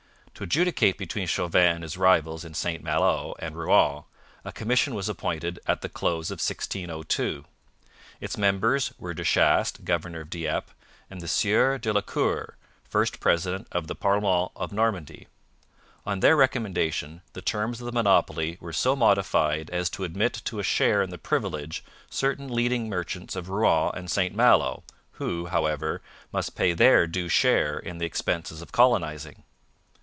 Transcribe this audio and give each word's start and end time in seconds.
To 0.35 0.45
adjudicate 0.45 0.97
between 0.97 1.27
Chauvin 1.27 1.75
and 1.75 1.83
his 1.83 1.97
rivals 1.97 2.43
in 2.43 2.55
St 2.55 2.81
Malo 2.83 3.35
and 3.37 3.55
Rouen 3.55 4.05
a 4.43 4.51
commission 4.51 4.95
was 4.95 5.07
appointed 5.07 5.59
at 5.67 5.81
the 5.81 5.89
close 5.89 6.31
of 6.31 6.39
1602. 6.39 7.45
Its 8.19 8.37
members 8.39 8.91
were 8.97 9.13
De 9.13 9.23
Chastes, 9.23 9.77
governor 9.83 10.21
of 10.21 10.31
Dieppe, 10.31 10.71
and 11.11 11.21
the 11.21 11.27
Sieur 11.27 11.77
de 11.77 11.93
la 11.93 12.01
Cour, 12.01 12.57
first 12.89 13.19
president 13.19 13.67
of 13.71 13.85
the 13.85 13.93
Parlement 13.93 14.49
of 14.55 14.71
Normandy. 14.71 15.27
On 16.07 16.21
their 16.21 16.35
recommendation 16.35 17.21
the 17.33 17.43
terms 17.43 17.79
of 17.79 17.85
the 17.85 17.91
monopoly 17.91 18.57
were 18.59 18.73
so 18.73 18.95
modified 18.95 19.69
as 19.69 19.91
to 19.91 20.03
admit 20.03 20.33
to 20.45 20.57
a 20.57 20.63
share 20.63 21.03
in 21.03 21.11
the 21.11 21.19
privilege 21.19 21.83
certain 22.09 22.47
leading 22.51 22.89
merchants 22.89 23.35
of 23.35 23.49
Rouen 23.49 23.91
and 23.93 24.09
St 24.09 24.33
Malo, 24.33 24.81
who, 25.11 25.47
however, 25.47 26.01
must 26.33 26.55
pay 26.55 26.73
their 26.73 27.05
due 27.05 27.29
share 27.29 27.77
in 27.77 27.99
the 27.99 28.07
expenses 28.07 28.63
of 28.63 28.71
colonizing. 28.71 29.43